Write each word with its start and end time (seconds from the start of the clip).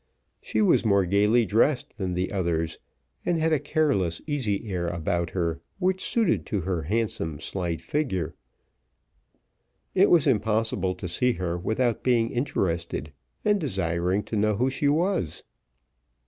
She 0.41 0.63
was 0.63 0.83
more 0.83 1.05
gaily 1.05 1.45
dressed 1.45 1.99
than 1.99 2.15
the 2.15 2.31
others, 2.31 2.79
and 3.23 3.37
had 3.39 3.53
a 3.53 3.59
careless, 3.59 4.19
easy 4.25 4.67
air 4.67 4.87
about 4.87 5.29
her, 5.29 5.61
which 5.77 6.03
suited 6.03 6.43
to 6.47 6.61
her 6.61 6.81
handsome, 6.81 7.39
slight 7.39 7.81
figure. 7.81 8.33
It 9.93 10.09
was 10.09 10.25
impossible 10.25 10.95
to 10.95 11.07
see 11.07 11.33
her 11.33 11.55
without 11.55 12.01
being 12.03 12.31
interested, 12.31 13.13
and 13.45 13.59
desiring 13.61 14.23
to 14.23 14.35
know 14.35 14.55
who 14.55 14.71
she 14.71 14.87
was. 14.87 15.43